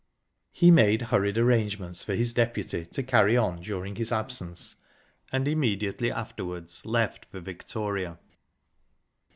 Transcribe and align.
He 0.51 0.71
made 0.71 1.03
hurried 1.13 1.37
arrangements 1.37 2.07
with 2.07 2.17
his 2.17 2.33
deputy 2.33 2.87
to 2.87 3.03
carry 3.03 3.37
on 3.37 3.61
during 3.61 3.97
his 3.97 4.11
absence, 4.11 4.77
and 5.31 5.47
immediately 5.47 6.11
afterwards 6.11 6.87
left 6.87 7.25
for 7.25 7.39
Victoria. 7.39 8.17